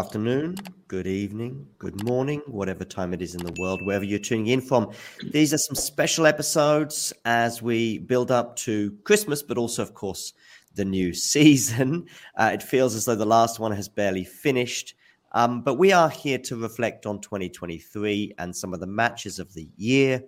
[0.00, 0.56] Afternoon,
[0.88, 4.58] good evening, good morning, whatever time it is in the world, wherever you're tuning in
[4.58, 4.90] from.
[5.22, 10.32] These are some special episodes as we build up to Christmas, but also, of course,
[10.74, 12.06] the new season.
[12.34, 14.94] Uh, it feels as though the last one has barely finished.
[15.32, 19.52] Um, but we are here to reflect on 2023 and some of the matches of
[19.52, 20.22] the year.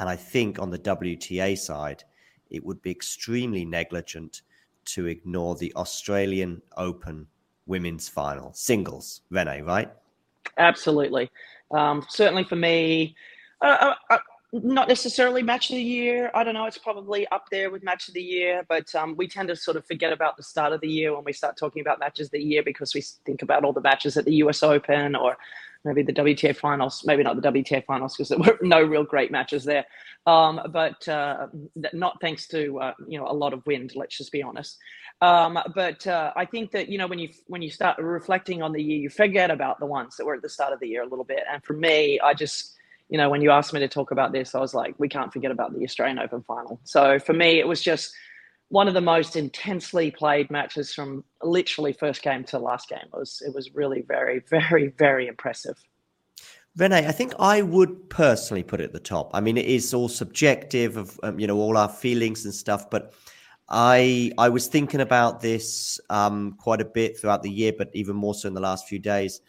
[0.00, 2.04] And I think on the WTA side,
[2.50, 4.42] it would be extremely negligent
[4.84, 7.26] to ignore the Australian Open
[7.72, 9.22] women's final singles.
[9.30, 9.90] Rennae, right?
[10.58, 11.30] Absolutely.
[11.70, 13.16] Um, certainly for me,
[13.62, 14.18] uh, uh, uh,
[14.52, 16.30] not necessarily match of the year.
[16.34, 16.66] I don't know.
[16.66, 19.78] It's probably up there with match of the year, but um, we tend to sort
[19.78, 22.32] of forget about the start of the year when we start talking about matches of
[22.32, 25.38] the year because we think about all the matches at the US Open or
[25.84, 29.30] maybe the WTA finals, maybe not the WTA finals because there were no real great
[29.30, 29.84] matches there.
[30.26, 31.48] Um, but uh,
[31.92, 33.92] not thanks to uh, you know a lot of wind.
[33.96, 34.78] Let's just be honest.
[35.20, 38.72] Um, but uh, I think that you know when you when you start reflecting on
[38.72, 41.02] the year, you forget about the ones that were at the start of the year
[41.02, 41.42] a little bit.
[41.50, 42.76] And for me, I just
[43.08, 45.32] you know when you asked me to talk about this, I was like, we can't
[45.32, 46.80] forget about the Australian Open final.
[46.84, 48.14] So for me, it was just
[48.72, 53.04] one of the most intensely played matches from literally first game to last game.
[53.04, 55.76] It was it was really very very very impressive.
[56.78, 59.30] Rennae, I think I would personally put it at the top.
[59.34, 62.88] I mean, it is all subjective of um, you know all our feelings and stuff,
[62.88, 63.12] but
[63.68, 68.16] I I was thinking about this um, quite a bit throughout the year, but even
[68.16, 69.42] more so in the last few days.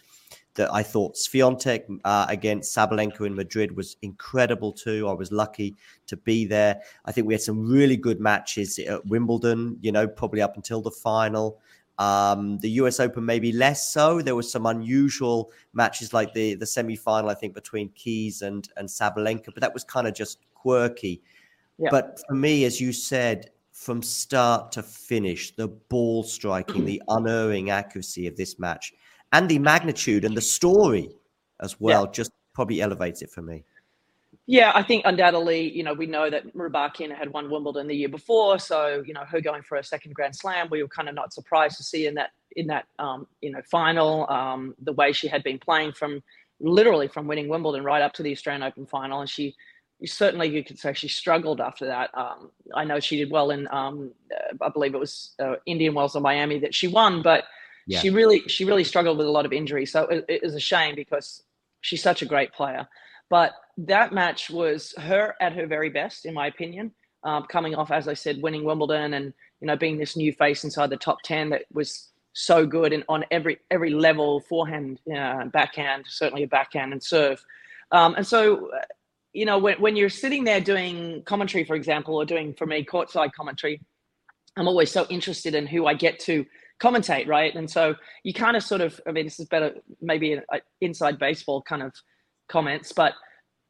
[0.55, 5.07] That I thought Swiatek uh, against Sabalenka in Madrid was incredible too.
[5.09, 6.79] I was lucky to be there.
[7.05, 9.77] I think we had some really good matches at Wimbledon.
[9.81, 11.59] You know, probably up until the final.
[11.99, 14.21] Um, the US Open maybe less so.
[14.21, 18.67] There were some unusual matches like the the semi final, I think, between Keys and
[18.77, 21.21] and Sabalenka, but that was kind of just quirky.
[21.77, 21.89] Yeah.
[21.91, 23.49] But for me, as you said,
[23.83, 28.93] from start to finish, the ball striking, the unerring accuracy of this match,
[29.31, 31.09] and the magnitude and the story
[31.61, 33.63] as well, just probably elevates it for me.
[34.45, 38.09] Yeah, I think undoubtedly, you know, we know that Rybakina had won Wimbledon the year
[38.09, 41.15] before, so you know, her going for a second Grand Slam, we were kind of
[41.15, 45.13] not surprised to see in that in that um, you know final um, the way
[45.13, 46.21] she had been playing from
[46.59, 49.55] literally from winning Wimbledon right up to the Australian Open final, and she
[50.07, 52.09] certainly you could say she struggled after that.
[52.13, 55.93] Um, I know she did well in um, uh, I believe it was uh, Indian
[55.93, 57.45] Wells or Miami that she won, but
[57.87, 57.99] yeah.
[57.99, 60.59] she really she really struggled with a lot of injuries, so it, it is a
[60.59, 61.43] shame because
[61.81, 62.87] she's such a great player,
[63.29, 66.91] but that match was her at her very best, in my opinion.
[67.23, 70.63] Um, coming off, as I said, winning Wimbledon and you know being this new face
[70.63, 75.45] inside the top ten that was so good and on every every level, forehand, uh,
[75.45, 77.43] backhand, certainly a backhand and serve.
[77.91, 78.71] Um, and so,
[79.33, 82.85] you know, when when you're sitting there doing commentary, for example, or doing for me
[82.85, 83.81] courtside commentary,
[84.55, 86.45] I'm always so interested in who I get to
[86.79, 87.53] commentate, right?
[87.53, 90.59] And so you kind of sort of, I mean, this is better maybe an uh,
[90.81, 91.93] inside baseball kind of
[92.49, 93.13] comments, but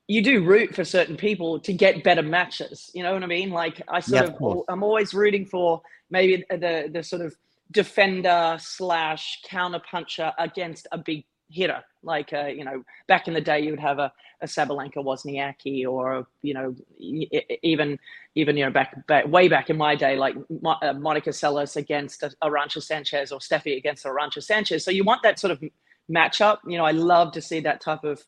[0.08, 2.90] you do root for certain people to get better matches.
[2.94, 3.52] You know what I mean?
[3.52, 7.36] Like I sort yeah, of, of I'm always rooting for maybe the the sort of
[7.72, 11.84] defender slash counter puncher against a big hitter.
[12.02, 14.12] Like uh, you know, back in the day, you would have a,
[14.42, 17.98] a Sabalenka Wozniacki, or you know, even
[18.36, 20.36] even you know back, back way back in my day, like
[20.66, 24.84] uh, Monica Seles against Arantxa Sanchez or Steffi against Arantxa Sanchez.
[24.84, 25.64] So you want that sort of
[26.12, 26.58] matchup.
[26.68, 28.22] You know, I love to see that type of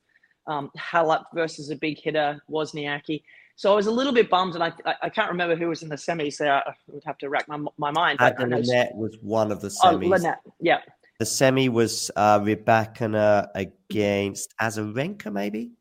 [0.48, 3.24] um, Halep versus a big hitter, Wozniacki.
[3.58, 5.88] So I was a little bit bummed, and I, I can't remember who was in
[5.88, 6.34] the semis.
[6.34, 8.20] So I would have to rack my, my mind.
[8.20, 10.04] Adam Linette was one of the semis.
[10.04, 10.80] Oh, Linette, yeah.
[11.20, 15.72] The semi was uh, Rybakina against Azarenka, maybe.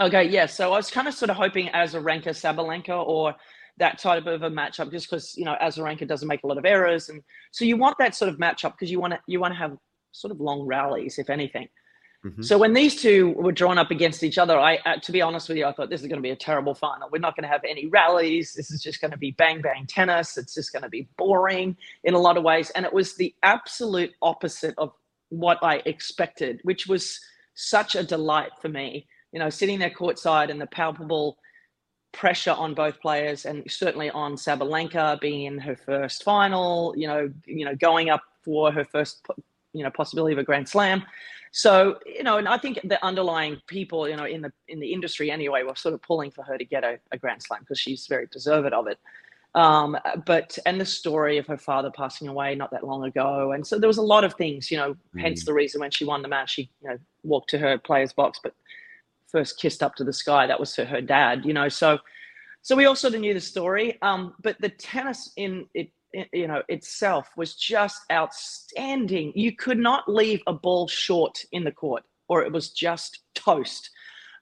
[0.00, 0.46] Okay, yeah.
[0.46, 3.34] So I was kind of sort of hoping Azarenka, Sabalenka, or
[3.78, 6.64] that type of a matchup, just because you know Azarenka doesn't make a lot of
[6.64, 7.22] errors, and
[7.52, 9.76] so you want that sort of matchup because you want to you want to have
[10.12, 11.68] sort of long rallies, if anything.
[12.24, 12.42] Mm-hmm.
[12.42, 15.48] So when these two were drawn up against each other, I, uh, to be honest
[15.48, 17.08] with you, I thought this is going to be a terrible final.
[17.10, 18.54] We're not going to have any rallies.
[18.54, 20.38] This is just going to be bang bang tennis.
[20.38, 22.70] It's just going to be boring in a lot of ways.
[22.70, 24.92] And it was the absolute opposite of
[25.28, 27.20] what I expected, which was
[27.54, 29.06] such a delight for me.
[29.32, 31.36] You know, sitting there courtside and the palpable
[32.12, 36.94] pressure on both players, and certainly on Sabalenka being in her first final.
[36.96, 39.26] You know, you know, going up for her first,
[39.74, 41.04] you know, possibility of a Grand Slam
[41.56, 44.92] so you know, and I think the underlying people, you know, in the in the
[44.92, 47.78] industry anyway, were sort of pulling for her to get a, a Grand Slam because
[47.78, 48.98] she's very deserved of it.
[49.54, 53.64] Um, but and the story of her father passing away not that long ago, and
[53.64, 54.96] so there was a lot of things, you know.
[55.14, 55.20] Mm.
[55.20, 58.12] Hence the reason when she won the match, she you know walked to her player's
[58.12, 58.52] box, but
[59.28, 60.48] first kissed up to the sky.
[60.48, 61.68] That was to her dad, you know.
[61.68, 61.98] So
[62.62, 63.96] so we all sort of knew the story.
[64.02, 65.92] Um, but the tennis in it
[66.32, 69.32] you know itself was just outstanding.
[69.34, 73.90] You could not leave a ball short in the court, or it was just toast.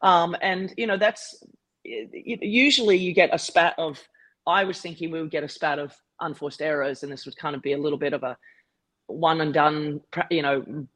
[0.03, 1.43] Um, and you know that's
[1.85, 4.01] usually you get a spat of.
[4.47, 7.55] I was thinking we would get a spat of unforced errors, and this would kind
[7.55, 8.37] of be a little bit of a
[9.07, 10.01] one and done.
[10.31, 10.87] You know,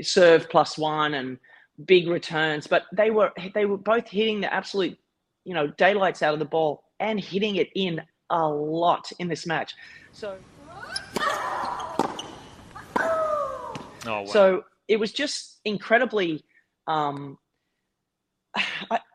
[0.00, 1.38] serve plus one and
[1.84, 4.98] big returns, but they were they were both hitting the absolute
[5.44, 8.00] you know daylights out of the ball and hitting it in
[8.32, 9.74] a lot in this match.
[10.10, 10.36] So,
[12.98, 14.24] oh, wow.
[14.26, 16.44] so it was just incredibly
[16.86, 17.38] um,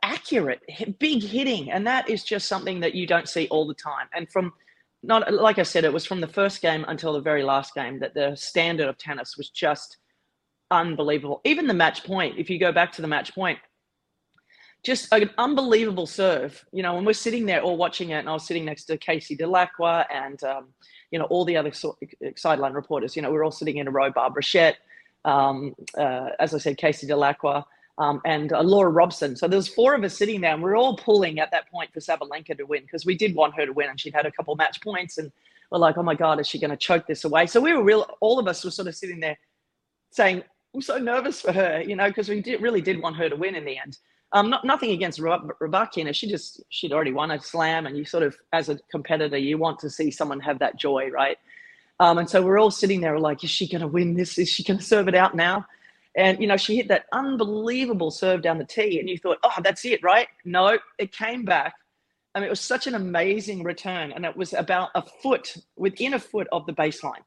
[0.03, 0.61] accurate,
[0.99, 4.07] big hitting, and that is just something that you don't see all the time.
[4.15, 4.53] And from
[5.03, 7.99] not like I said, it was from the first game until the very last game
[7.99, 9.97] that the standard of tennis was just
[10.71, 11.41] unbelievable.
[11.43, 13.59] Even the match point, if you go back to the match point,
[14.87, 16.63] just an unbelievable serve.
[16.71, 18.97] You know, when we're sitting there all watching it, and I was sitting next to
[18.97, 20.69] Casey Dellacqua and um,
[21.11, 21.73] you know all the other
[22.37, 23.13] sideline reporters.
[23.13, 24.09] You know, we're all sitting in a row.
[24.09, 24.77] Barbara Schett,
[25.25, 27.65] um, uh, as I said, Casey Dellacqua.
[27.99, 29.35] Um, and uh, Laura Robson.
[29.35, 31.69] So there was four of us sitting there, and we are all pulling at that
[31.69, 34.27] point for Sabalenka to win because we did want her to win, and she'd had
[34.27, 35.31] a couple match points, and
[35.71, 37.47] we're like, oh my god, is she going to choke this away?
[37.47, 38.05] So we were real.
[38.21, 39.37] All of us were sort of sitting there,
[40.11, 40.43] saying,
[40.75, 43.35] I'm so nervous for her, you know, because we did, really did want her to
[43.35, 43.97] win in the end.
[44.33, 46.13] Um, not, nothing against Rybakina.
[46.13, 49.57] She just she'd already won a slam, and you sort of, as a competitor, you
[49.57, 51.37] want to see someone have that joy, right?
[51.99, 54.37] Um, and so we're all sitting there like, is she going to win this?
[54.37, 55.65] Is she going to serve it out now?
[56.15, 59.61] And you know, she hit that unbelievable serve down the tee, and you thought, oh,
[59.63, 60.27] that's it, right?
[60.43, 61.75] No, it came back.
[62.35, 66.13] I mean, it was such an amazing return, and it was about a foot within
[66.15, 67.23] a foot of the baseline.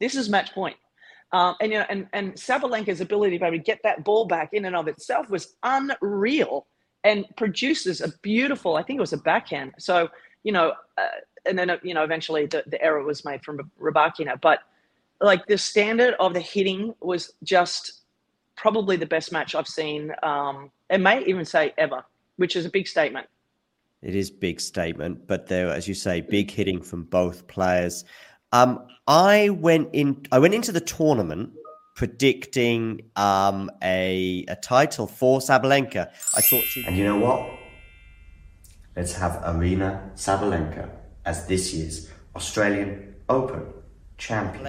[0.00, 0.76] This is match point.
[1.34, 4.76] Um, and you know, and and Sabalenka's ability to get that ball back in and
[4.76, 6.68] of itself was unreal,
[7.02, 8.76] and produces a beautiful.
[8.76, 9.74] I think it was a backhand.
[9.80, 10.08] So
[10.44, 11.08] you know, uh,
[11.44, 14.40] and then you know, eventually the, the error was made from Rybakina.
[14.40, 14.60] But
[15.20, 18.02] like the standard of the hitting was just
[18.54, 20.12] probably the best match I've seen.
[20.22, 22.04] Um, and may even say ever.
[22.36, 23.26] which is a big statement.
[24.02, 28.04] It is big statement, but there, as you say, big hitting from both players.
[28.54, 30.24] Um, I went in.
[30.30, 31.50] I went into the tournament
[31.96, 36.08] predicting um, a a title for Sabalenka.
[36.36, 36.84] I thought she.
[36.86, 37.50] And you know what?
[38.94, 40.88] Let's have Aryna Sabalenka
[41.24, 43.66] as this year's Australian Open
[44.18, 44.62] champion.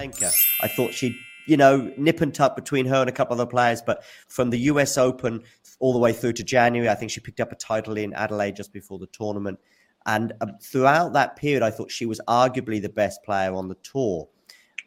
[0.62, 1.14] I thought she'd,
[1.46, 4.50] you know, nip and tuck between her and a couple of other players, but from
[4.50, 5.44] the US Open
[5.78, 8.56] all the way through to January, I think she picked up a title in Adelaide
[8.56, 9.60] just before the tournament.
[10.06, 13.74] And uh, throughout that period, I thought she was arguably the best player on the
[13.76, 14.28] tour.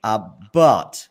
[0.03, 0.19] Uh,
[0.53, 1.07] but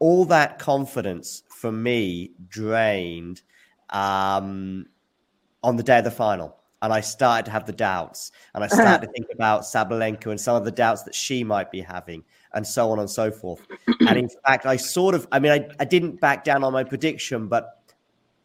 [0.00, 3.42] all that confidence for me drained
[3.90, 4.86] um,
[5.62, 8.66] on the day of the final and I started to have the doubts, and I
[8.66, 12.24] started to think about Sabalenka and some of the doubts that she might be having,
[12.54, 13.64] and so on and so forth.
[14.00, 16.82] and in fact, I sort of, I mean, I, I didn't back down on my
[16.82, 17.94] prediction, but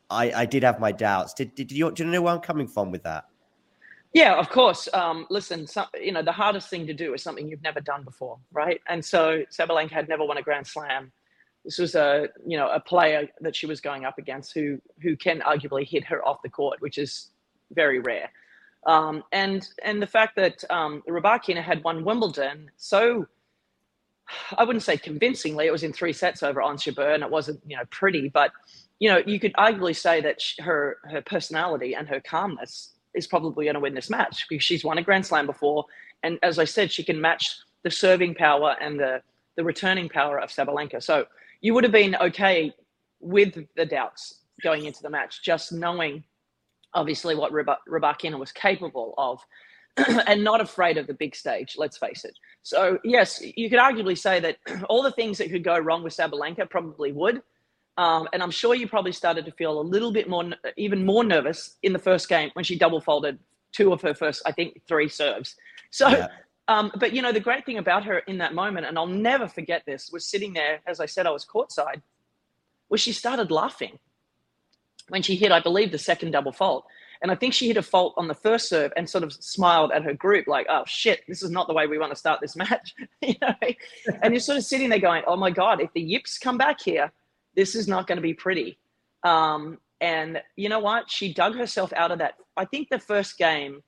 [0.10, 1.34] I, I did have my doubts.
[1.34, 3.26] Did, did you, do you know where I'm coming from with that?
[4.14, 4.88] Yeah, of course.
[4.94, 8.04] Um, listen, some, you know, the hardest thing to do is something you've never done
[8.04, 8.82] before, right?
[8.88, 11.12] And so Sabalenka had never won a Grand Slam.
[11.66, 15.18] This was a, you know, a player that she was going up against who who
[15.18, 17.32] can arguably hit her off the court, which is
[17.74, 18.32] very rare.
[18.86, 21.04] Um, and and the fact that um,
[21.64, 23.28] had won Wimbledon so
[24.58, 25.68] I wouldn't say convincingly.
[25.68, 28.52] It was in three sets over Ons and it wasn't you know pretty, but
[29.00, 33.28] you know you could arguably say that she, her her personality and her calmness is
[33.28, 35.86] probably going to win this match because she's won a Grand Slam before,
[36.24, 39.22] and as I said, she can match the serving power and the
[39.56, 41.02] the returning power of Sabalenka.
[41.04, 41.26] So
[41.62, 42.74] you would have been okay
[43.20, 46.24] with the doubts going into the match, just knowing
[46.94, 49.42] obviously what Rybakina was capable of,
[50.28, 51.76] and not afraid of the big stage.
[51.78, 52.36] Let's face it.
[52.64, 54.58] So yes, you could arguably say that
[54.90, 57.42] all the things that could go wrong with Sabalenka probably would.
[57.98, 60.46] Um, and I'm sure you probably started to feel a little bit more,
[60.78, 63.40] even more nervous in the first game when she double folded
[63.72, 65.56] two of her first, I think, three serves.
[65.90, 66.28] So, yeah.
[66.68, 69.48] um, but you know, the great thing about her in that moment, and I'll never
[69.48, 72.02] forget this, was sitting there, as I said, I was courtside,
[72.90, 73.98] was she started laughing
[75.10, 76.86] when she hit, I believe, the second double fault.
[77.22, 79.92] And I think she hit a fault on the first serve and sort of smiled
[79.92, 82.42] at her group, like, oh shit, this is not the way we want to start
[82.42, 82.94] this match.
[83.22, 83.56] you know?
[84.22, 86.80] and you're sort of sitting there going, oh my God, if the yips come back
[86.80, 87.12] here,
[87.58, 88.78] this is not going to be pretty.
[89.24, 91.10] Um, and you know what?
[91.10, 92.36] She dug herself out of that.
[92.56, 93.82] I think the first game,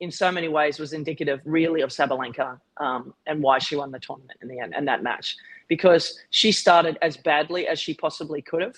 [0.00, 4.00] in so many ways, was indicative really of Sabalenka um, and why she won the
[4.00, 5.36] tournament in the end and that match.
[5.68, 8.76] Because she started as badly as she possibly could have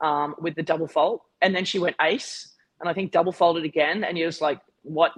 [0.00, 3.64] um, with the double fault, and then she went ace, and I think double folded
[3.64, 5.12] again, and you're just like, what,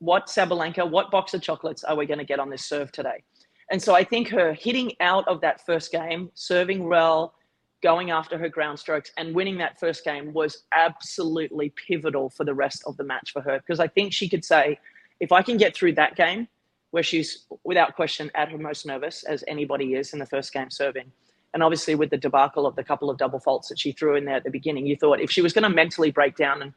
[0.00, 3.22] what Sabalenka, what box of chocolates are we going to get on this serve today?
[3.70, 7.34] And so I think her hitting out of that first game, serving well,
[7.82, 12.54] going after her ground strokes, and winning that first game was absolutely pivotal for the
[12.54, 13.58] rest of the match for her.
[13.58, 14.78] Because I think she could say,
[15.20, 16.48] if I can get through that game,
[16.92, 20.70] where she's without question at her most nervous, as anybody is in the first game
[20.70, 21.10] serving,
[21.54, 24.24] and obviously, with the debacle of the couple of double faults that she threw in
[24.24, 26.72] there at the beginning, you thought if she was going to mentally break down and,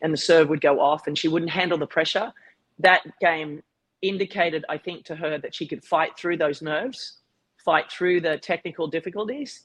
[0.00, 2.32] and the serve would go off and she wouldn't handle the pressure,
[2.78, 3.62] that game
[4.00, 7.18] indicated, I think, to her that she could fight through those nerves,
[7.62, 9.64] fight through the technical difficulties,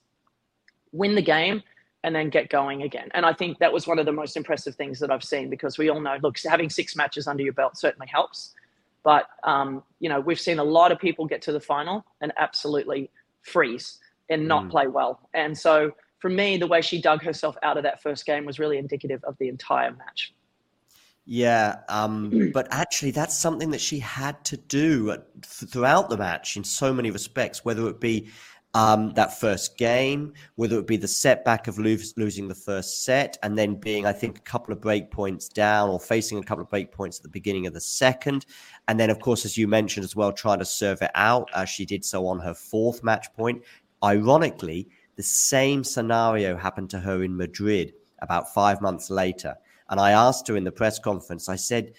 [0.92, 1.64] win the game,
[2.04, 3.10] and then get going again.
[3.14, 5.78] And I think that was one of the most impressive things that I've seen because
[5.78, 8.54] we all know, look, having six matches under your belt certainly helps.
[9.04, 12.32] But, um, you know, we've seen a lot of people get to the final and
[12.38, 13.12] absolutely
[13.44, 14.72] freeze and not mm.
[14.72, 15.20] play well.
[15.34, 18.60] And so for me, the way she dug herself out of that first game was
[18.60, 20.34] really indicative of the entire match.
[21.26, 26.64] Yeah, um, but actually, that's something that she had to do throughout the match in
[26.64, 28.30] so many respects, whether it be
[28.74, 33.38] um, that first game, whether it be the setback of lose, losing the first set
[33.44, 36.64] and then being, I think, a couple of break points down or facing a couple
[36.64, 38.46] of break points at the beginning of the second.
[38.88, 41.70] And then, of course, as you mentioned as well, trying to serve it out as
[41.70, 43.62] she did so on her fourth match point.
[44.04, 44.88] Ironically,
[45.18, 49.56] the same scenario happened to her in Madrid about five months later.
[49.90, 51.94] And I asked her in the press conference, I said,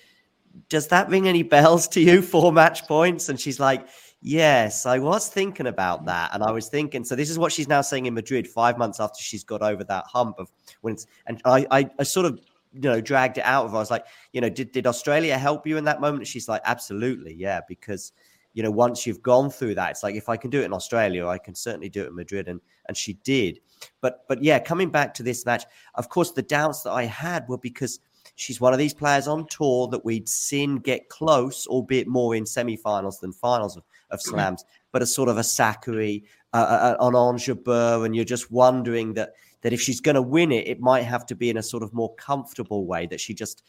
[0.70, 3.28] Does that ring any bells to you, four match points?
[3.28, 3.86] And she's like,
[4.24, 6.30] Yes, I was thinking about that.
[6.32, 9.00] And I was thinking, so this is what she's now saying in Madrid, five months
[9.00, 10.48] after she's got over that hump of
[10.80, 12.40] when it's, and I, I, I sort of,
[12.72, 13.78] you know, dragged it out of her.
[13.78, 16.26] I was like, you know, did, did Australia help you in that moment?
[16.28, 17.34] She's like, absolutely.
[17.34, 17.60] Yeah.
[17.68, 18.12] Because
[18.54, 20.72] you know, once you've gone through that, it's like if I can do it in
[20.72, 23.60] Australia, I can certainly do it in Madrid, and and she did.
[24.00, 25.64] But but yeah, coming back to this match,
[25.94, 28.00] of course, the doubts that I had were because
[28.34, 32.46] she's one of these players on tour that we'd seen get close, albeit more in
[32.46, 34.30] semi-finals than finals of, of mm-hmm.
[34.30, 39.32] slams, but a sort of a Sakkari, uh, an Jabeur, and you're just wondering that
[39.62, 41.82] that if she's going to win it, it might have to be in a sort
[41.82, 43.62] of more comfortable way that she just,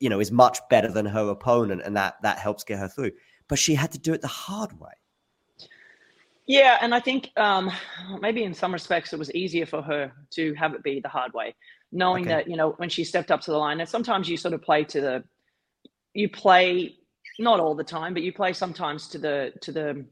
[0.00, 3.12] you know, is much better than her opponent, and that that helps get her through.
[3.48, 4.92] But she had to do it the hard way.
[6.46, 7.72] Yeah, and I think um,
[8.20, 11.32] maybe in some respects it was easier for her to have it be the hard
[11.32, 11.54] way,
[11.90, 12.34] knowing Okay.
[12.34, 13.80] that you know when she stepped up to the line.
[13.80, 15.24] And sometimes you sort of play to the,
[16.14, 16.96] you play
[17.38, 20.04] not all the time, but you play sometimes to the to the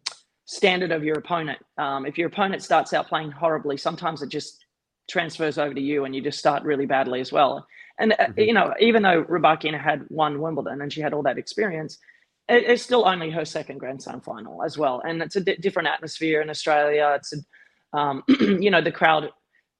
[0.47, 1.59] standard of your opponent.
[1.79, 4.65] Um, if your opponent starts out playing horribly, sometimes it just
[5.11, 7.67] transfers over to you, and you just start really badly as well.
[7.99, 8.39] And uh, Mm-hmm.
[8.39, 11.99] you know, even though Rybakina had won Wimbledon and she had all that experience,
[12.49, 15.89] it, it's still only her second Grand Slam final as well, and it's a different
[15.89, 17.15] atmosphere in Australia.
[17.17, 19.31] It's, a, um, you know, the crowd.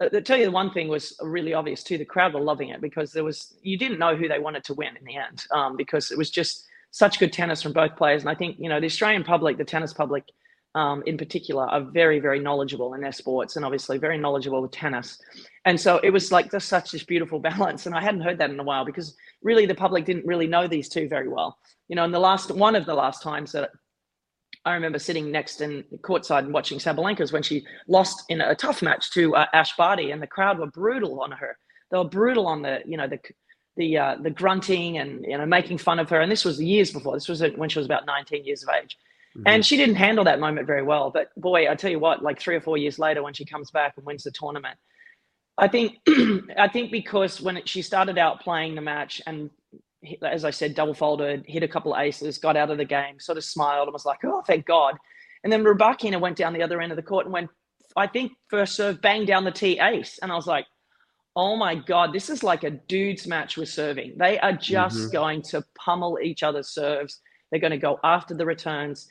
[0.01, 1.99] uh, To tell you the one thing was really obvious too.
[1.99, 4.75] The crowd were loving it because there was you didn't know who they wanted to
[4.75, 8.23] win in the end um, because it was just such good tennis from both players.
[8.23, 10.25] And I think you know the Australian public, the tennis public
[10.75, 14.71] um, in particular, are very very knowledgeable in their sports and obviously very knowledgeable with
[14.71, 15.19] tennis.
[15.65, 17.87] And so it was like just such this beautiful balance.
[17.87, 20.67] And I hadn't heard that in a while because really the public didn't really know
[20.67, 21.59] these two very well
[21.89, 23.71] you know, in the last one of the last times that
[24.65, 28.83] I remember sitting next in courtside and watching Sabalenka's when she lost in a tough
[28.83, 31.59] match to uh, Ash Barty, and the crowd were brutal on her.
[31.91, 33.19] They were brutal on the, you know, the
[33.77, 36.21] the uh, the grunting and you know making fun of her.
[36.21, 37.15] And this was years before.
[37.15, 38.97] This was when she was about 19 years of age,
[39.47, 41.11] and she didn't handle that moment very well.
[41.11, 43.71] But boy, I tell you what, like three or four years later, when she comes
[43.71, 44.79] back and wins the tournament,
[45.59, 45.99] I think
[46.59, 49.51] I think because when it, she started out playing the match and
[50.23, 53.19] as I said, double folded, hit a couple of aces, got out of the game,
[53.19, 54.97] sort of smiled and was like, "Oh, thank God."
[55.43, 57.51] And then Rybakina went down the other end of the court and went,
[57.97, 60.67] I think first serve, bang down the tee ace, and I was like,
[61.37, 64.19] "Oh my God, this is like a dudes match with serving.
[64.19, 65.13] They are just Mhm.
[65.13, 67.21] going to pummel each other's serves.
[67.51, 69.09] They're going to go after the returns."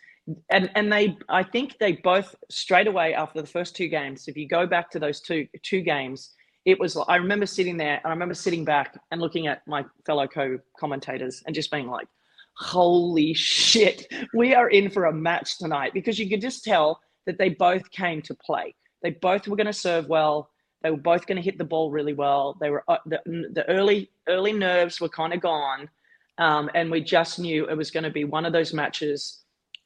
[0.49, 4.27] And and they, I think they both straight away after the first two games.
[4.29, 6.33] If you go back to those two two games,
[6.65, 9.83] it was i remember sitting there and i remember sitting back and looking at my
[10.05, 12.07] fellow co-commentators and just being like
[12.55, 17.37] holy shit we are in for a match tonight because you could just tell that
[17.37, 20.49] they both came to play they both were going to serve well
[20.83, 23.65] they were both going to hit the ball really well they were uh, the, the
[23.69, 25.89] early early nerves were kind of gone
[26.37, 29.43] um, and we just knew it was going to be one of those matches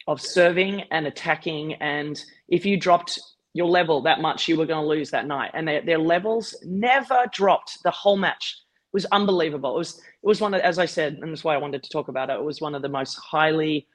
[0.08, 3.20] of serving and attacking and if you dropped
[3.58, 5.50] your level that much, you were going to lose that night.
[5.56, 8.56] And their, their levels never dropped the whole match.
[8.94, 9.76] It was unbelievable.
[9.76, 11.90] It was it was one of, as I said, and that's why I wanted to
[11.90, 12.34] talk about it.
[12.34, 13.88] It was one of the most highly,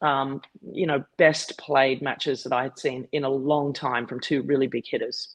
[0.00, 0.40] um,
[0.72, 4.42] you know, best played matches that I had seen in a long time from two
[4.42, 5.34] really big hitters.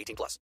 [0.01, 0.39] 18 plus.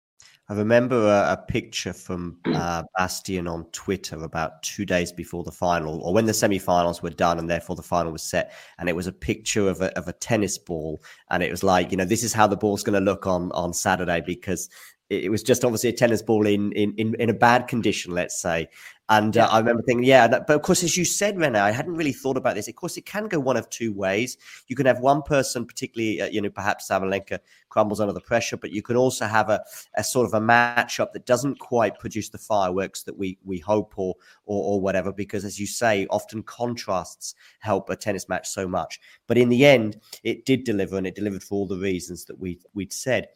[0.48, 5.50] I remember a, a picture from uh, Bastian on Twitter about two days before the
[5.50, 8.52] final, or when the semi-finals were done, and therefore the final was set.
[8.78, 11.90] And it was a picture of a of a tennis ball, and it was like,
[11.90, 14.68] you know, this is how the ball's going to look on on Saturday because
[15.10, 18.40] it, was just obviously a tennis ball in in in, in a bad condition, let's
[18.40, 18.68] say.
[19.10, 21.72] And uh, I remember thinking, yeah, that- but of course, as you said, Rennae, I
[21.72, 22.68] hadn't really thought about this.
[22.68, 24.38] Of course, it can go one of two ways.
[24.66, 28.56] You can have one person, particularly, uh, you know, perhaps Sabalenka crumbles under the pressure,
[28.56, 29.62] but you can also have a,
[29.94, 33.92] a sort of a matchup that doesn't quite produce the fireworks that we we hope
[33.98, 34.14] or,
[34.46, 35.12] or or whatever.
[35.12, 39.00] Because, as you say, often contrasts help a tennis match so much.
[39.26, 42.38] But in the end, it did deliver, and it delivered for all the reasons that
[42.38, 43.28] we we'd said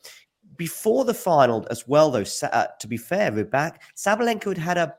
[0.58, 2.10] before the final as well.
[2.10, 3.82] Though, uh, to be fair, we're back.
[3.96, 4.94] Sabalenka had had a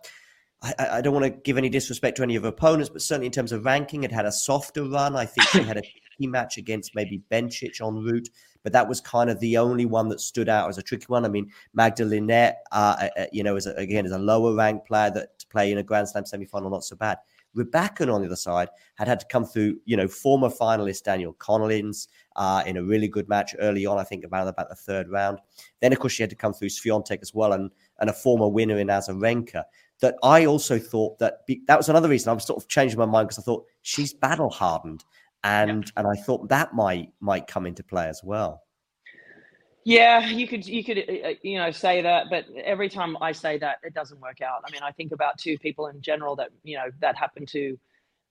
[0.62, 3.28] I, I don't want to give any disrespect to any of her opponents, but certainly
[3.28, 5.16] in terms of ranking, it had a softer run.
[5.16, 5.82] I think she had a
[6.18, 8.30] key match against maybe Bencic en route,
[8.64, 11.24] but that was kind of the only one that stood out as a tricky one.
[11.24, 14.86] I mean, Magda Linette, uh, uh, you know, is a, again is a lower ranked
[14.86, 17.20] player that to play in a Grand Slam semi-final not so bad.
[17.56, 21.34] Rybakina on the other side had had to come through, you know, former finalist Danielle
[21.34, 22.08] Collins
[22.40, 24.00] uh, in a really good match early on.
[24.00, 25.40] I think about about the third round.
[25.82, 28.48] Then of course she had to come through Swiatek as well, and and a former
[28.48, 29.66] winner in Azarenka
[30.00, 32.98] that I also thought that be, that was another reason I was sort of changing
[32.98, 35.04] my mind because I thought she's battle hardened,
[35.44, 38.64] and and I thought that might might come into play as well.
[39.84, 43.34] Yeah, you could you could uh, uh, you know say that, but every time I
[43.34, 44.62] say that, it doesn't work out.
[44.66, 47.78] I mean, I think about two people in general that you know that happened to.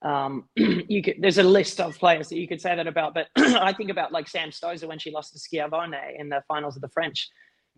[0.01, 3.27] Um, you could there's a list of players that you could say that about, but
[3.37, 6.81] I think about like Sam Stosur when she lost to Schiavone in the finals of
[6.81, 7.29] the French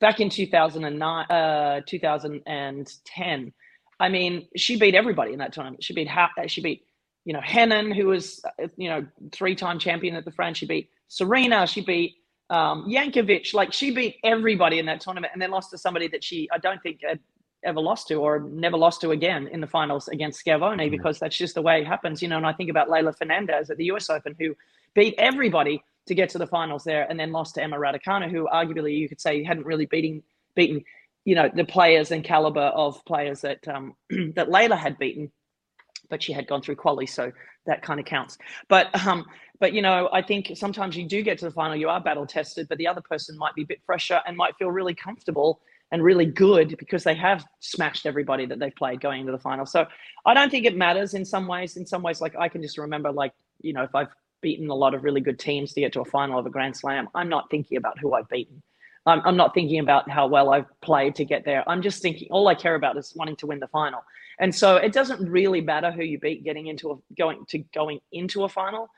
[0.02, 3.54] back in 2009, uh, 2010,
[4.00, 5.84] I mean, she beat everybody in that tournament.
[5.84, 6.86] She beat ha- she beat
[7.24, 10.58] you know Henin, who was uh, you know three time champion at the French.
[10.58, 11.68] She beat Serena.
[11.68, 12.16] She beat
[12.50, 13.54] um, Jankovic.
[13.54, 16.58] Like she beat everybody in that tournament, and then lost to somebody that she I
[16.58, 17.20] don't think had
[17.64, 20.92] ever lost to or never lost to again in the finals against Schiavone mm-hmm.
[20.92, 22.22] because that's just the way it happens.
[22.22, 24.10] You know, and I think about Leylah Fernandez at the U.S.
[24.10, 24.56] Open who
[24.94, 28.48] beat everybody to get to the finals there, and then lost to Emma Raducanu, who
[28.52, 30.24] arguably you could say hadn't really beaten
[30.56, 30.84] beaten
[31.26, 33.96] you know the players and caliber of players that um,
[34.36, 35.32] that Leylah had beaten,
[36.10, 37.32] but she had gone through quali, so
[37.66, 38.38] that kind of counts.
[38.68, 39.26] But um,
[39.60, 42.26] but you know, I think sometimes you do get to the final, you are battle
[42.26, 45.62] tested, but the other person might be a bit fresher and might feel really comfortable
[45.92, 49.66] and really good because they have smashed everybody that they've played going into the final.
[49.66, 49.86] So
[50.26, 51.78] I don't think it matters in some ways.
[51.78, 54.10] In some ways, like I can just remember, like you know, if I've
[54.42, 56.76] beaten a lot of really good teams to get to a final of a Grand
[56.76, 58.62] Slam, I'm not thinking about who I've beaten.
[59.06, 61.68] I'm, I'm not thinking about how well I've played to get there.
[61.68, 64.04] I'm just thinking all I care about is wanting to win the final.
[64.40, 68.00] And so it doesn't really matter who you beat getting into a going to going
[68.12, 68.90] into a final.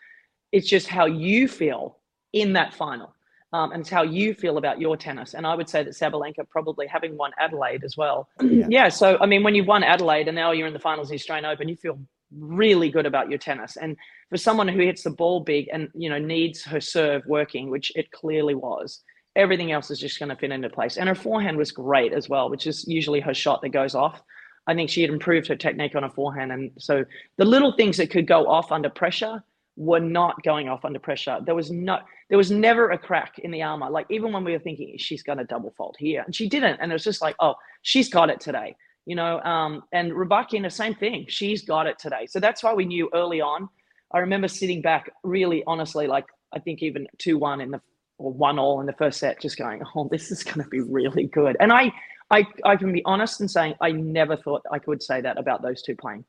[0.51, 1.97] It's just how you feel
[2.31, 3.15] in that final.
[3.53, 5.35] Um, and it's how you feel about your tennis.
[5.35, 8.27] And I would say that Sabalenka probably having won Adelaide as well.
[8.41, 8.67] Yeah.
[8.69, 8.89] yeah.
[8.89, 11.15] So I mean, when you've won Adelaide and now you're in the finals of the
[11.15, 11.99] Australian Open, you feel
[12.37, 13.77] really good about your tennis.
[13.77, 13.95] And
[14.29, 17.91] for someone who hits the ball big and you know needs her serve working, which
[17.95, 19.01] it clearly was,
[19.35, 20.97] everything else is just going to fit into place.
[20.97, 24.21] And her forehand was great as well, which is usually her shot that goes off.
[24.67, 26.51] I think she had improved her technique on her forehand.
[26.51, 27.05] And so
[27.37, 29.43] the little things that could go off under pressure
[29.75, 31.39] were not going off under pressure.
[31.43, 33.89] There was no, there was never a crack in the armor.
[33.89, 36.79] Like even when we were thinking she's going to double fault here, and she didn't.
[36.79, 39.41] And it was just like, oh, she's got it today, you know.
[39.41, 41.25] Um, and the same thing.
[41.27, 42.27] She's got it today.
[42.27, 43.67] So that's why we knew early on.
[44.11, 47.81] I remember sitting back, really honestly, like I think even two one in the
[48.19, 50.81] or one all in the first set, just going, oh, this is going to be
[50.81, 51.57] really good.
[51.59, 51.91] And I,
[52.29, 55.61] I, I can be honest in saying I never thought I could say that about
[55.61, 56.23] those two playing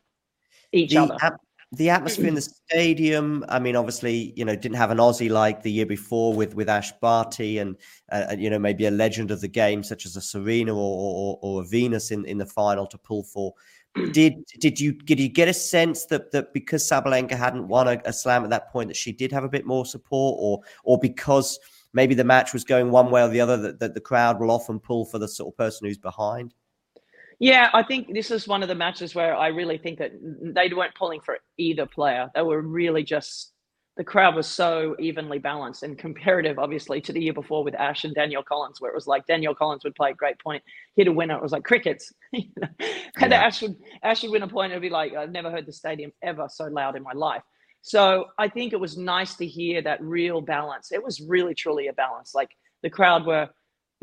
[0.73, 1.17] each the, other.
[1.77, 3.45] The atmosphere in the stadium.
[3.49, 6.69] I mean, obviously, you know, didn't have an Aussie like the year before with with
[6.69, 7.77] Ash Barty and
[8.11, 11.39] uh, you know maybe a legend of the game such as a Serena or, or,
[11.43, 13.55] or a Venus in, in the final to pull for.
[14.13, 18.01] Did did you did you get a sense that that because Sabalenka hadn't won a,
[18.05, 20.99] a slam at that point that she did have a bit more support, or or
[20.99, 21.59] because
[21.93, 24.51] maybe the match was going one way or the other that, that the crowd will
[24.51, 26.55] often pull for the sort of person who's behind?
[27.41, 30.69] Yeah, I think this is one of the matches where I really think that they
[30.73, 32.31] weren't pulling for either player.
[32.35, 33.53] They were really just
[33.97, 38.05] the crowd was so evenly balanced and comparative, obviously, to the year before with Ash
[38.05, 40.65] and Danielle Collins, where it was like Danielle Collins would play a great point,
[40.97, 41.37] hit a winner.
[41.37, 42.13] It was like crickets.
[42.33, 42.45] and
[43.21, 43.45] yeah.
[43.45, 44.73] Ash would Ash would win a point.
[44.73, 47.43] It'd be like I've never heard the stadium ever so loud in my life.
[47.83, 50.91] So I think it was nice to hear that real balance.
[50.91, 52.35] It was really truly a balance.
[52.35, 52.51] Like
[52.83, 53.49] the crowd were,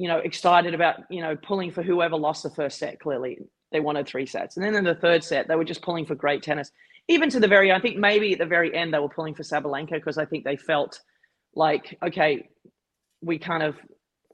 [0.01, 2.99] you know, excited about, you know, pulling for whoever lost the first set.
[2.99, 3.37] Clearly,
[3.71, 4.57] they wanted three sets.
[4.57, 6.71] And then in the third set, they were just pulling for great tennis.
[7.07, 9.43] Even to the very, I think maybe at the very end, they were pulling for
[9.43, 10.99] Sabalenka because I think they felt
[11.53, 12.49] like, okay,
[13.21, 13.75] we kind of,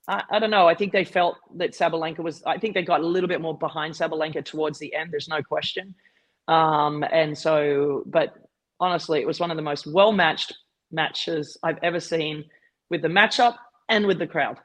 [0.07, 0.69] I, I, don't know.
[0.69, 3.57] I think they felt that Sabalenka was, I think they got a little bit more
[3.57, 5.11] behind Sabalenka towards the end.
[5.11, 5.95] There's no question.
[6.47, 8.35] Um, and so, but
[8.79, 10.55] honestly, it was one of the most well matched
[10.93, 12.45] matches I've ever seen
[12.89, 13.57] with the matchup
[13.89, 14.59] and with the crowd.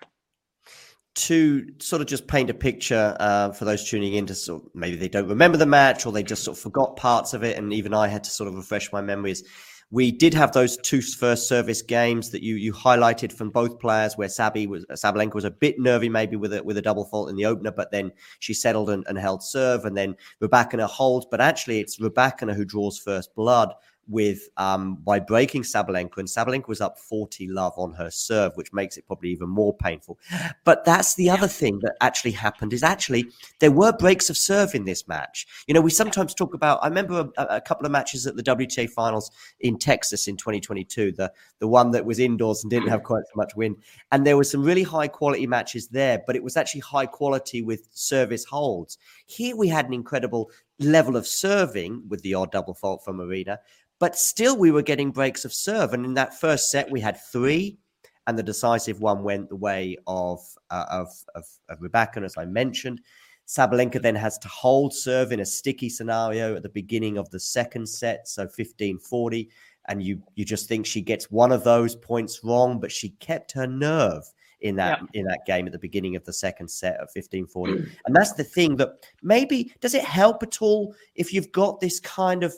[1.15, 4.71] To sort of just paint a picture uh, for those tuning in to sort of,
[4.75, 7.59] maybe they don't remember the match or they just sort of forgot parts of it,
[7.59, 9.45] and even I had to sort of refresh my memories.
[9.91, 14.17] We did have those two first service games that you you highlighted from both players,
[14.17, 17.29] where Sabi was Sabalenka was a bit nervy, maybe with a with a double fault
[17.29, 21.27] in the opener, but then she settled and, and held serve, and then Rybakina holds.
[21.31, 23.75] But actually, it's Rybakina who draws first blood
[24.09, 28.73] with um, by breaking Sabalenka, and Sabalenka was up 40 love on her serve, which
[28.73, 30.19] makes it probably even more painful.
[30.65, 34.75] But that's the other thing that actually happened is actually there were breaks of serve
[34.75, 35.47] in this match.
[35.67, 36.81] You know, we sometimes talk about.
[36.83, 41.13] I remember a, a couple of matches at the WTA finals in Texas in 2022,
[41.13, 43.77] the the one that was indoors and didn't have quite so much wind,
[44.11, 47.63] and there were some really high quality matches there, but it was actually high quality
[47.63, 48.99] with service holds.
[49.27, 53.59] Here we had an incredible level of serving with the odd double fault from Aryna,
[54.03, 55.95] but still, we were getting breaks of serve.
[55.95, 57.79] And in that first set, we had three,
[58.27, 60.41] and the decisive one went the way of
[60.73, 63.01] uh, of, of, of Rybakina, as I mentioned.
[63.47, 67.39] Sabalenka then has to hold serve in a sticky scenario at the beginning of the
[67.39, 69.49] second set, so 15 40.
[69.87, 73.53] And you you just think she gets one of those points wrong, but she kept
[73.53, 74.25] her nerve
[74.63, 75.21] in that yeah.
[75.21, 77.73] in that game at the beginning of the second set of 15 40.
[78.07, 82.01] and that's the thing that maybe does it help at all if you've got this
[82.01, 82.53] kind of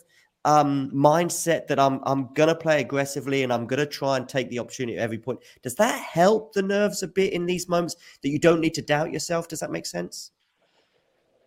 [0.44, 4.58] um, mindset that I'm I'm gonna play aggressively and I'm gonna try and take the
[4.58, 5.40] opportunity at every point.
[5.62, 8.82] Does that help the nerves a bit in these moments that you don't need to
[8.82, 9.48] doubt yourself?
[9.48, 10.32] Does that make sense?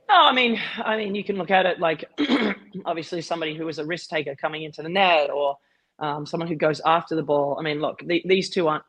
[0.09, 2.05] No, I mean, I mean, you can look at it like
[2.85, 5.57] obviously somebody who is a risk taker coming into the net, or
[5.99, 7.57] um, someone who goes after the ball.
[7.59, 8.83] I mean, look, the, these two aren't.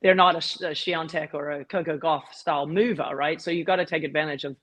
[0.00, 3.42] They're not a, a or a Coco Gauff style mover, right?
[3.42, 4.56] So you've got to take advantage of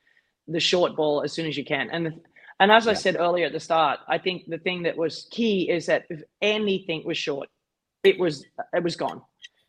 [0.48, 1.90] the short ball as soon as you can.
[1.92, 2.14] And the,
[2.60, 5.70] and as I said earlier at the start, I think the thing that was key
[5.70, 7.50] is that if anything was short,
[8.04, 9.22] it was it was gone.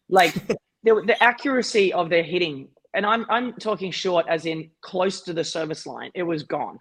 [0.08, 0.34] Like
[0.84, 5.32] the, the accuracy of their hitting, and I'm I'm talking short as in close to
[5.32, 6.78] the service line, it was gone.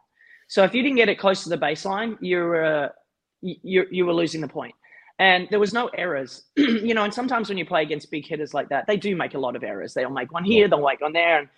[0.47, 2.89] So if you didn't get it close to the baseline, you were uh,
[3.41, 4.75] you you were losing the point.
[5.17, 7.03] And there was no errors, you know.
[7.03, 9.55] And sometimes when you play against big hitters like that, they do make a lot
[9.55, 9.93] of errors.
[9.93, 11.49] They'll make one here, they'll make one there, and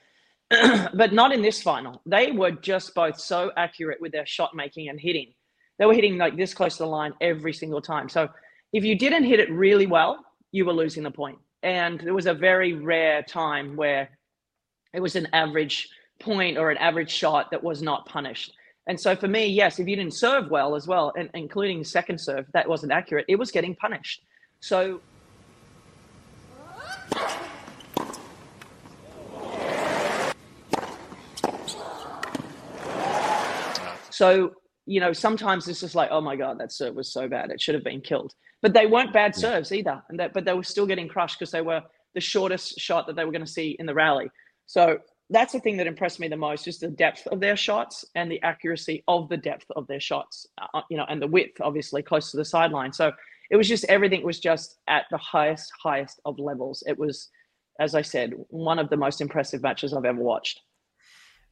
[0.93, 2.01] but not in this final.
[2.05, 5.33] They were just both so accurate with their shot making and hitting.
[5.77, 8.09] They were hitting like this close to the line every single time.
[8.09, 8.29] So
[8.73, 11.37] if you didn't hit it really well, you were losing the point.
[11.63, 14.09] And there was a very rare time where
[14.93, 18.53] it was an average point or an average shot that was not punished.
[18.87, 22.19] And so for me, yes, if you didn't serve well as well, and including second
[22.19, 24.21] serve that wasn't accurate, it was getting punished.
[24.61, 25.01] So
[34.17, 34.53] So,
[34.87, 37.51] you know, sometimes it's just like, oh my God, that serve was so bad.
[37.51, 38.33] It should have been killed.
[38.63, 39.41] But they weren't bad yeah.
[39.41, 40.01] serves either.
[40.09, 41.83] And that, but they were still getting crushed because they were
[42.15, 44.27] the shortest shot that they were going to see in the rally.
[44.65, 44.97] So
[45.29, 48.31] that's the thing that impressed me the most, just the depth of their shots and
[48.31, 52.01] the accuracy of the depth of their shots, uh, you know, and the width, obviously,
[52.01, 52.91] close to the sideline.
[52.93, 53.11] So
[53.51, 56.83] it was just everything was just at the highest, highest of levels.
[56.87, 57.29] It was,
[57.79, 60.61] as I said, one of the most impressive matches I've ever watched.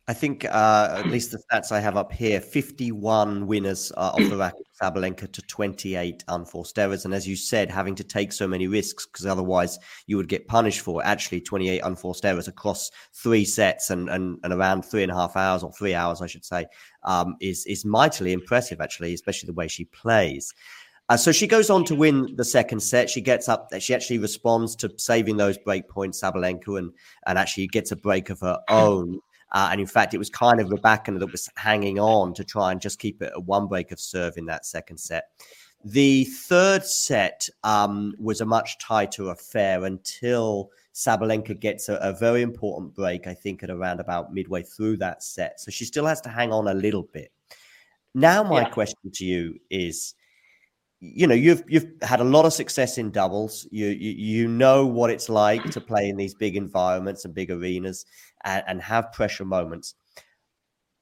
[0.08, 4.30] I think, uh, at least the stats I have up here 51 winners uh, off
[4.30, 7.06] the racket Sabalenka to 28 unforced errors.
[7.06, 10.48] And as you said, having to take so many risks because otherwise you would get
[10.48, 15.12] punished for actually 28 unforced errors across three sets and, and, and around three and
[15.12, 16.68] a half hours or three hours, I should say,
[17.02, 20.54] um, is, is mightily impressive, actually, especially the way she plays.
[21.10, 23.10] Uh, so she goes on to win the second set.
[23.10, 23.70] She gets up.
[23.80, 26.91] She actually responds to saving those break points, Sabalenka, and
[27.28, 29.20] and actually gets a break of her own.
[29.56, 32.74] Uh, and in fact, it was kind of Rybakina that was hanging on to try
[32.74, 35.30] and just keep it a one break of serve in that second set.
[35.86, 42.41] The third set um, was a much tighter affair until Sabalenka gets a, a, very
[42.41, 45.62] important break, I think, at around about midway through that set.
[45.62, 47.32] So she still has to hang on a little bit.
[48.13, 48.70] Now, my yeah.
[48.70, 50.15] question to you is
[51.13, 54.86] you know you've you've had a lot of success in doubles you, you you know
[54.86, 58.06] what it's like to play in these big environments and big arenas
[58.44, 59.96] and, and have pressure moments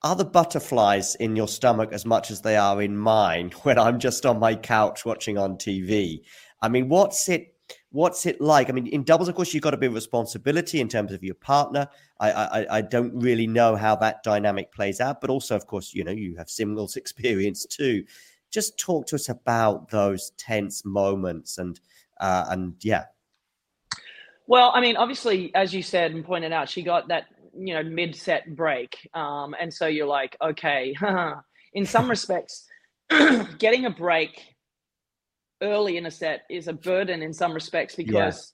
[0.02, 4.00] are the butterflies in your stomach as much as they are in mine when i'm
[4.00, 6.22] just on my couch watching on tv
[6.62, 7.54] i mean what's it
[7.92, 8.70] what's it like?
[8.70, 11.36] I mean, in doubles, of course, you've got bit of responsibility in terms of your
[11.36, 11.88] partner.
[12.20, 15.94] I, I, I don't really know how that dynamic plays out, but also, of course,
[15.94, 18.04] you know, you have singles experience too
[18.54, 21.80] just talk to us about those tense moments and
[22.22, 23.06] uh, and yeah.
[24.46, 27.26] Well, I mean, obviously, as you said and pointed out, she got that
[27.58, 30.96] you know mid set break, um, and so you're like, okay.
[31.74, 32.66] in some respects,
[33.58, 34.42] getting a break
[35.62, 38.54] early in a set is a burden in some respects because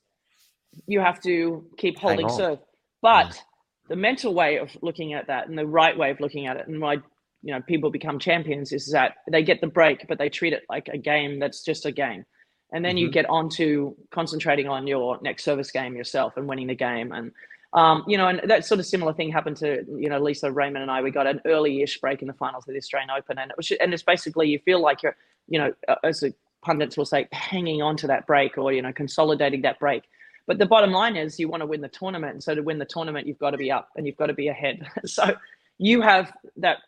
[0.73, 0.81] yeah.
[0.87, 2.59] you have to keep holding serve.
[3.01, 3.41] But yeah.
[3.89, 6.67] the mental way of looking at that and the right way of looking at it,
[6.67, 6.97] and my
[7.41, 10.63] you know people become champions is that they get the break but they treat it
[10.69, 12.25] like a game that's just a game.
[12.71, 13.05] And then mm-hmm.
[13.05, 17.11] you get on to concentrating on your next service game yourself and winning the game.
[17.11, 17.31] And
[17.73, 20.83] um, you know and that sort of similar thing happened to you know lisa raymond
[20.83, 21.01] and i.
[21.01, 23.71] We got an early-ish break in the finals of the australian open and it was
[23.79, 25.15] and it's basically you feel like you're
[25.47, 25.73] you know
[26.03, 29.79] as the pundits will say hanging on to that break or you know consolidating that
[29.79, 30.03] break.
[30.47, 32.33] But the bottom line is you want to win the tournament.
[32.33, 34.33] And so to win the tournament you've got to be up and you've got to
[34.33, 34.87] be ahead.
[35.05, 35.35] So
[35.77, 36.79] you have that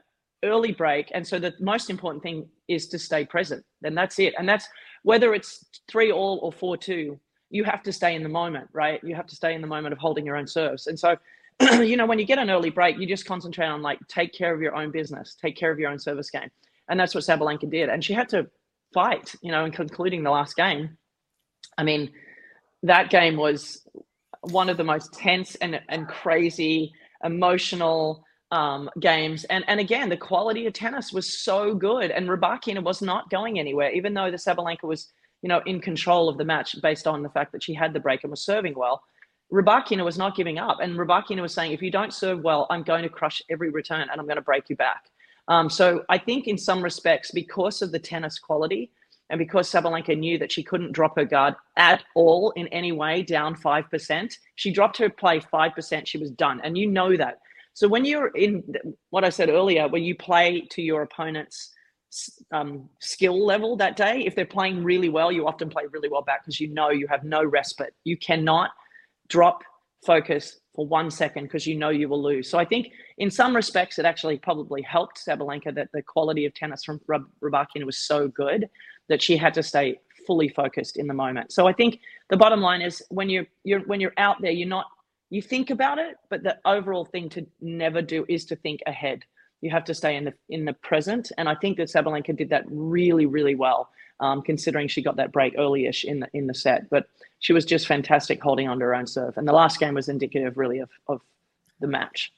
[0.44, 1.12] early break.
[1.14, 3.64] And so the most important thing is to stay present.
[3.84, 4.34] And that's it.
[4.38, 4.68] And that's
[5.04, 9.04] whether it's three all or four two, you have to stay in the moment, right?
[9.04, 10.88] You have to stay in the moment of holding your own serves.
[10.88, 11.18] And so,
[11.62, 14.54] you know, when you get an early break, you just concentrate on like take care
[14.54, 16.50] of your own business, take care of your own service game.
[16.90, 17.90] And that's what Sabalenka did.
[17.90, 18.48] And she had to
[18.94, 20.98] fight, you know, in concluding the last game.
[21.78, 22.12] I mean,
[22.84, 23.86] that game was
[24.42, 29.44] one of the most tense and, and crazy, emotional, um, games.
[29.46, 33.60] And and again, the quality of tennis was so good, and Rybakina was not going
[33.60, 35.08] anywhere, even though the Sabalenka was
[35.42, 38.00] you know in control of the match based on the fact that she had the
[38.00, 39.04] break and was serving well.
[39.52, 42.84] Rybakina was not giving up, and Rybakina was saying, "If you don't serve well, I'm
[42.84, 45.06] going to crush every return and I'm going to break you back."
[45.48, 48.92] Um, so I think in some respects, because of the tennis quality,
[49.32, 53.24] and because Sabalenka knew that she couldn't drop her guard at all in any way
[53.24, 56.60] down 5%, she dropped her play 5%, she was done.
[56.64, 57.40] And you know that.
[57.74, 58.64] So when you're in
[59.10, 61.72] what I said earlier, when you play to your opponent's
[62.52, 66.22] um, skill level that day, if they're playing really well, you often play really well
[66.22, 67.94] back because you know you have no respite.
[68.04, 68.72] You cannot
[69.30, 69.64] drop
[70.06, 72.50] focus for one second because you know you will lose.
[72.50, 76.54] So I think in some respects, it actually probably helped Sabalenka that the quality of
[76.54, 78.70] tennis from Rybakina was so good
[79.10, 81.52] that she had to stay fully focused in the moment.
[81.52, 84.68] So I think the bottom line is when you're you're when you're out there, you're
[84.68, 84.88] not
[85.32, 89.24] you think about it, but the overall thing to never do is to think ahead.
[89.62, 92.50] You have to stay in the in the present, and I think that Sabalenka did
[92.50, 93.90] that really, really well,
[94.20, 96.90] um, considering she got that break early-ish in the in the set.
[96.90, 97.08] But
[97.40, 100.10] she was just fantastic holding on to her own serve, and the last game was
[100.10, 101.22] indicative, really, of of
[101.80, 102.34] the match.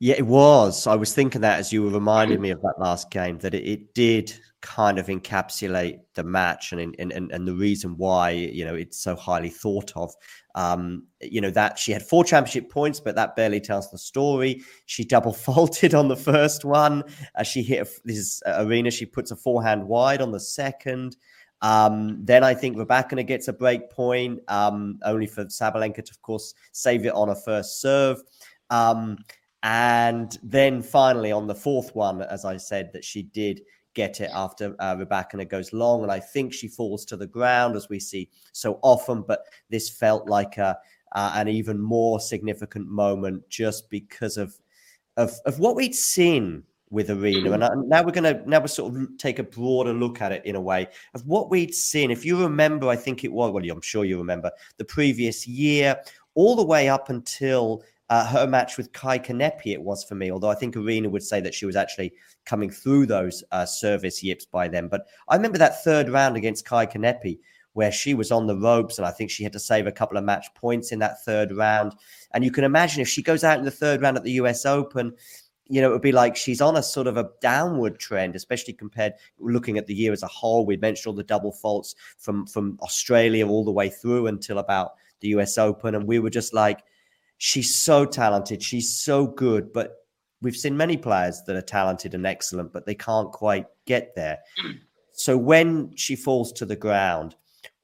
[0.00, 0.86] Yeah, it was.
[0.86, 3.66] I was thinking that as you were reminding me of that last game, that it,
[3.66, 8.64] it did kind of encapsulate the match and, and and and the reason why you
[8.64, 10.12] know it's so highly thought of.
[10.54, 14.62] Um, you know that she had four championship points, but that barely tells the story.
[14.86, 17.04] She double faulted on the first one.
[17.34, 21.16] As she hit a, this Aryna, she puts a forehand wide on the second.
[21.62, 26.20] Um, then I think Rybakina gets a break point, um, only for Sabalenka to, of
[26.20, 28.22] course, save it on a first serve.
[28.68, 29.16] Um,
[29.62, 33.62] and then finally on the fourth one, as I said, that she did
[33.94, 37.76] get it after uh, Rybakina goes long, and I think she falls to the ground
[37.76, 39.22] as we see so often.
[39.22, 40.78] But this felt like a
[41.12, 44.58] uh, an even more significant moment just because of
[45.16, 48.68] of of what we'd seen with Aryna and uh, now we're going to now we
[48.68, 52.10] sort of take a broader look at it in a way of what we'd seen.
[52.10, 56.00] If you remember, I think it was well, I'm sure you remember the previous year,
[56.34, 60.30] all the way up until uh, her match with Kai Kanepi, it was for me.
[60.30, 62.12] Although I think Aryna would say that she was actually
[62.44, 64.88] coming through those uh, service yips by then.
[64.88, 67.38] But I remember that third round against Kai Kanepi
[67.74, 70.16] where she was on the ropes, and I think she had to save a couple
[70.16, 71.92] of match points in that third round.
[72.32, 74.64] And you can imagine if she goes out in the third round at the US
[74.64, 75.12] Open,
[75.66, 78.74] you know, it would be like she's on a sort of a downward trend, especially
[78.74, 80.64] compared looking at the year as a whole.
[80.66, 84.92] We mentioned all the double faults from from Australia all the way through until about
[85.20, 86.84] the US Open, and we were just like,
[87.38, 89.96] she's so talented, she's so good, but
[90.40, 94.38] we've seen many players that are talented and excellent, but they can't quite get there.
[95.16, 97.36] So when she falls to the ground,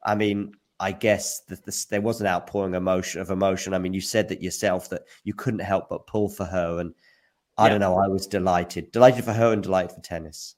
[0.04, 3.72] I mean, I guess that this, there was an outpouring emotion of emotion.
[3.72, 6.92] I mean, you said that yourself that you couldn't help but pull for her, and
[7.56, 7.68] I yeah.
[7.68, 7.98] don't know.
[7.98, 10.56] I was delighted, delighted for her, and delighted for tennis.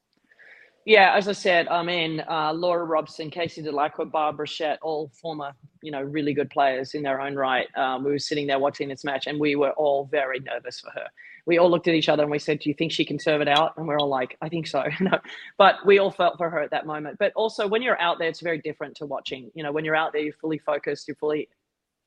[0.85, 5.53] Yeah, as I said, I mean, uh, Laura Robson, Casey Dellacqua, Barbara Schett, all former,
[5.81, 7.69] you know, really good players in their own right.
[7.77, 10.91] Um, we were sitting there watching this match, and we were all very nervous for
[10.91, 11.07] her.
[11.47, 13.41] We all looked at each other and we said, "Do you think she can serve
[13.41, 15.19] it out?" And we're all like, "I think so." no,
[15.57, 17.19] but we all felt for her at that moment.
[17.19, 19.51] But also, when you're out there, it's very different to watching.
[19.55, 21.07] You know, when you're out there, you're fully focused.
[21.07, 21.49] You're fully,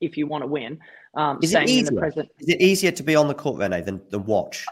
[0.00, 0.78] if you want to win.
[1.14, 2.06] Um, is it easier?
[2.06, 4.66] Is it easier to be on the court, Rennae, than than watch?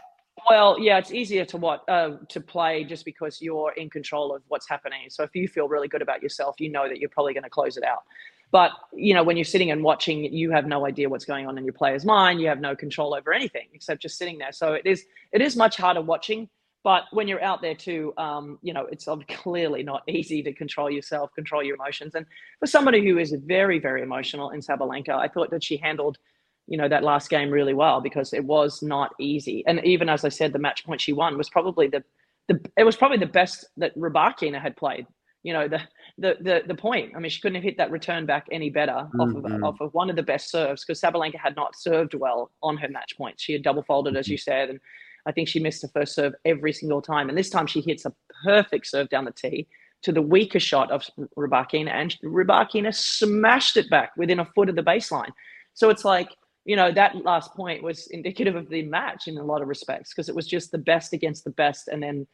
[0.49, 4.43] Well, yeah, it's easier to what uh, to play just because you're in control of
[4.47, 5.09] what's happening.
[5.09, 7.49] So if you feel really good about yourself, you know that you're probably going to
[7.49, 8.03] close it out.
[8.51, 11.57] But you know, when you're sitting and watching, you have no idea what's going on
[11.57, 12.39] in your player's mind.
[12.41, 14.51] You have no control over anything except just sitting there.
[14.51, 16.47] So it is it is much harder watching.
[16.83, 20.91] But when you're out there too, um, you know, it's clearly not easy to control
[20.91, 22.13] yourself, control your emotions.
[22.13, 22.27] And
[22.59, 26.19] for somebody who is very, very emotional in Sabalenka, I thought that she handled
[26.67, 29.63] you know that last game really well because it was not easy.
[29.67, 32.03] And even as I said, the match point she won was probably the
[32.47, 35.05] the it was probably the best that Rybakina had played.
[35.43, 35.81] You know the
[36.17, 37.13] the the the point.
[37.15, 39.21] I mean, she couldn't have hit that return back any better mm-hmm.
[39.21, 39.63] off of mm-hmm.
[39.63, 42.89] off of one of the best serves because Sabalenka had not served well on her
[42.89, 43.43] match points.
[43.43, 44.51] She had double faulted, as you mm-hmm.
[44.51, 44.79] said, and
[45.27, 47.29] I think she missed the first serve every single time.
[47.29, 49.67] And this time she hits a perfect serve down the tee
[50.01, 51.03] to the weaker shot of
[51.37, 55.31] Rybakina, and Rybakina smashed it back within a foot of the baseline.
[55.73, 56.29] So it's like
[56.65, 60.09] you know, that last point was indicative of the match in a lot of respects
[60.09, 61.87] because it was just the best against the best.
[61.87, 62.25] And then,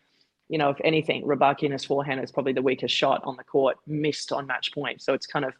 [0.47, 4.31] you know, if anything, Rybakina's forehand is probably the weakest shot on the court, missed
[4.31, 5.01] on match point.
[5.01, 5.53] So it's kind of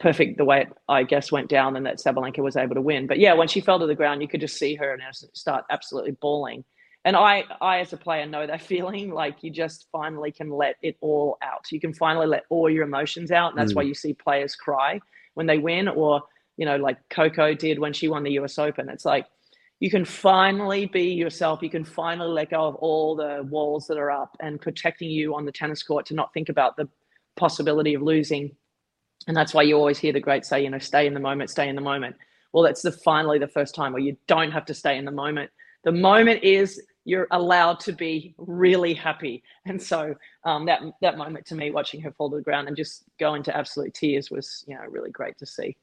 [0.00, 3.06] perfect the way it, I guess, went down and that Sabalenka was able to win.
[3.06, 5.02] But yeah, when she fell to the ground, you could just see her and
[5.34, 6.64] start absolutely bawling.
[7.04, 10.76] And I, I as a player know that feeling like you just finally can let
[10.80, 11.70] it all out.
[11.70, 13.50] You can finally let all your emotions out.
[13.50, 13.76] And that's mm.
[13.76, 15.00] why you see players cry
[15.34, 16.22] when they win or–
[16.56, 18.88] you know, like Coco did when she won the US Open.
[18.88, 19.26] It's like
[19.80, 21.62] you can finally be yourself.
[21.62, 25.34] You can finally let go of all the walls that are up and protecting you
[25.34, 26.88] on the tennis court to not think about the
[27.36, 28.56] possibility of losing.
[29.28, 31.50] And that's why you always hear the greats say, you know, stay in the moment,
[31.50, 32.16] stay in the moment.
[32.52, 35.10] Well, that's the finally the first time where you don't have to stay in the
[35.10, 35.50] moment.
[35.84, 39.42] The moment is you're allowed to be really happy.
[39.66, 42.76] And so um, that that moment to me, watching her fall to the ground and
[42.76, 45.76] just go into absolute tears, was you know really great to see.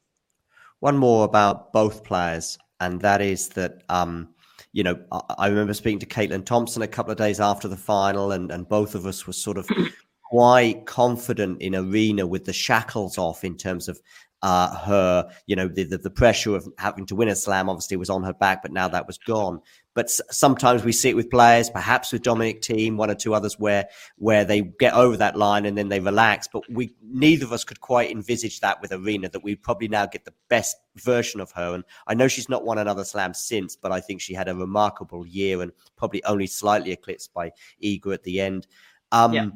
[0.84, 4.28] One more about both players, and that is that um,
[4.74, 7.78] you know I, I remember speaking to Caitlin Thompson a couple of days after the
[7.78, 9.66] final, and and both of us were sort of
[10.30, 13.98] quite confident in Aryna with the shackles off in terms of
[14.42, 17.96] uh, her, you know, the, the, the pressure of having to win a slam obviously
[17.96, 19.62] was on her back, but now that was gone.
[19.96, 23.60] But sometimes we see it with players, perhaps with Dominic Thiem, one or two others,
[23.60, 23.88] where
[24.18, 26.48] where they get over that line and then they relax.
[26.52, 30.06] But we neither of us could quite envisage that with Aryna That we probably now
[30.06, 31.76] get the best version of her.
[31.76, 34.56] And I know she's not won another slam since, but I think she had a
[34.56, 37.52] remarkable year and probably only slightly eclipsed by
[37.84, 38.68] Iga at the end.
[39.12, 39.50] Um, Yeah.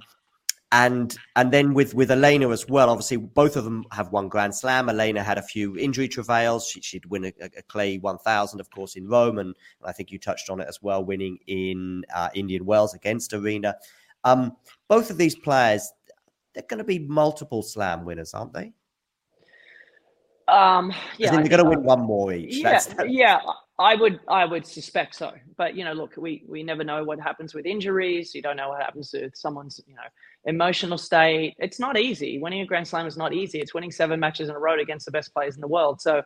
[0.71, 2.89] And and then with with Elena as well.
[2.89, 4.89] Obviously, both of them have won Grand Slam.
[4.89, 6.67] Elena had a few injury travails.
[6.67, 10.19] She, she'd win a, a Clay 1000, of course, in Rome, and I think you
[10.19, 13.75] touched on it as well, winning in uh, Indian Wells against Aryna.
[14.25, 14.57] Um,
[14.89, 15.89] both of these players,
[16.53, 18.73] they're going to be multiple Slam winners, aren't they?
[20.47, 22.57] Um, yeah, they're going to win one more each.
[22.57, 23.39] Yeah, yeah,
[23.79, 25.33] I would, I would suspect so.
[25.57, 28.33] But you know, look, we we never know what happens with injuries.
[28.33, 30.01] You don't know what happens with someone's, you know,
[30.47, 31.55] emotional state.
[31.59, 32.39] It's not easy.
[32.39, 33.59] Winning a Grand Slam is not easy.
[33.59, 36.01] It's winning seven matches in a row against the best players in the world.
[36.01, 36.23] So,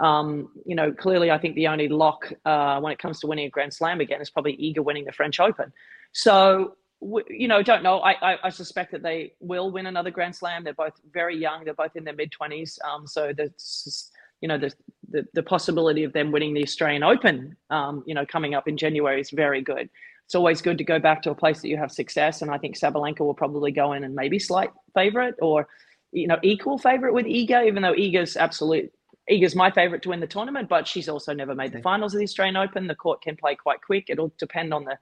[0.00, 3.46] um, you know, clearly, I think the only lock uh, when it comes to winning
[3.46, 5.72] a Grand Slam again is probably Iga winning the French Open.
[6.12, 6.76] So.
[7.14, 7.96] w- You know, don't know.
[8.10, 10.64] I, I, I suspect that they will win another Grand Slam.
[10.64, 11.58] They're both very young.
[11.64, 12.78] They're both in their mid twenties.
[12.88, 14.10] Um, so there's
[14.40, 14.70] you know the,
[15.14, 17.36] the the possibility of them winning the Australian Open,
[17.76, 19.86] um, you know, coming up in January is very good.
[20.26, 22.58] It's always good to go back to a place that you have success, and I
[22.58, 25.68] think Sabalenka will probably go in and maybe slight favorite or
[26.12, 28.90] you know equal favorite with Iga, even though Iga's absolute.
[29.30, 32.18] Iga's my favorite to win the tournament, but she's also never made the finals of
[32.18, 32.86] the Australian Open.
[32.86, 34.06] The court can play quite quick.
[34.08, 34.98] It'll depend on the,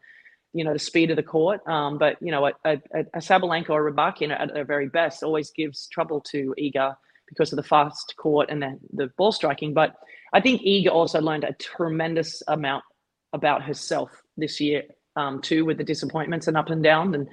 [0.53, 1.61] you know, the speed of the court.
[1.67, 2.79] Um, but you know, a, a,
[3.15, 6.95] a Sabalenka or a Rybakina at their very best always gives trouble to Iga
[7.29, 9.75] because of the fast court and the, the ball striking.
[9.75, 9.97] But
[10.33, 12.85] I think Iga also learned a tremendous amount
[13.33, 14.83] about herself this year
[15.17, 17.15] um, too, with the disappointments and up and down.
[17.15, 17.29] And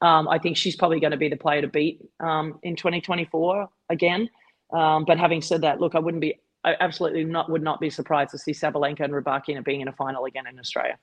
[0.00, 3.68] um, I think she's probably going to be the player to beat um, in 2024
[3.90, 4.28] again.
[4.72, 7.90] Um, but having said that, look, I wouldn't be, I absolutely not would not be
[7.90, 10.98] surprised to see Sabalenka and Rybakina being in a final again in Australia.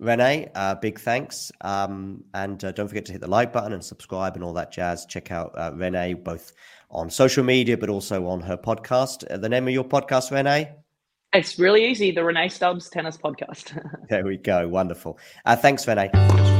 [0.00, 1.52] Rennae, uh, big thanks.
[1.60, 4.72] Um, and uh, don't forget to hit the like button and subscribe and all that
[4.72, 5.04] jazz.
[5.04, 6.52] Check out uh, Rennae both
[6.90, 9.30] on social media, but also on her podcast.
[9.30, 10.72] Uh, the name of your podcast, Rennae?
[11.32, 12.10] It's really easy.
[12.10, 13.78] The Rennae Stubbs Tennis Podcast.
[14.08, 14.66] There we go.
[14.66, 15.20] Wonderful.
[15.46, 16.59] Uh, thanks, Rennae.